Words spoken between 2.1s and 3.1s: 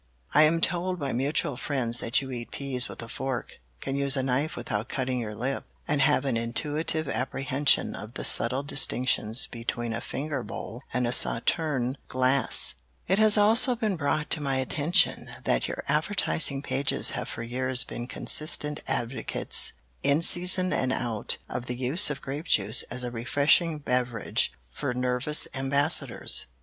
you eat peas with a